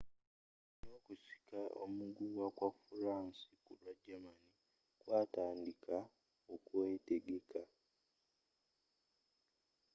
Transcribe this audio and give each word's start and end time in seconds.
ne 0.79 0.87
okusika 0.97 1.59
omuguwa 1.83 2.45
kwa 2.57 2.69
furansi 2.83 3.45
kulwa 3.63 3.91
germani 4.03 4.49
kwatandiika 5.01 5.95
okwetegeka 6.53 7.61